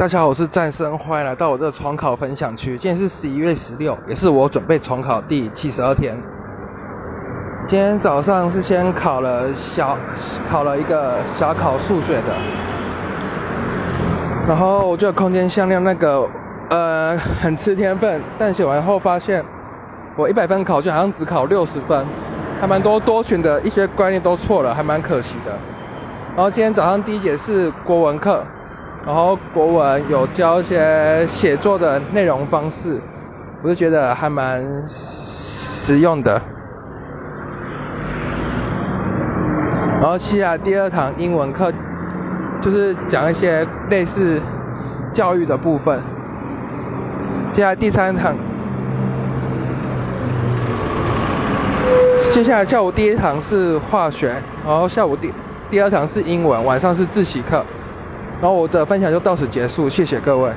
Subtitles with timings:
[0.00, 2.78] 大家好，我是战生，欢迎来到我这个重考分享区。
[2.78, 6.16] 今天是十一月十六，也是我准备重考第七十二天。
[7.68, 9.98] 今天早上是先考了小，
[10.50, 12.34] 考了一个小考数学的，
[14.48, 16.26] 然后我觉得空间向量那个，
[16.70, 19.44] 呃，很吃天分，但写完后发现，
[20.16, 22.06] 我一百分考卷好像只考六十分，
[22.58, 25.52] 还蛮多多选的一些观念都错了，还蛮可惜的。
[26.34, 28.42] 然后今天早上第一节是国文课。
[29.06, 33.00] 然后国文有教一些写作的内容方式，
[33.62, 36.40] 我就觉得还蛮实用的。
[40.00, 41.72] 然后接下来第二堂英文课，
[42.60, 44.40] 就是讲一些类似
[45.12, 46.00] 教育的部分。
[47.54, 48.34] 接下来第三堂，
[52.32, 54.28] 接下来下午第一堂是化学，
[54.64, 55.32] 然后下午第
[55.70, 57.64] 第二堂是英文，晚上是自习课。
[58.40, 60.50] 然后我的分享就到此结束，谢谢各位。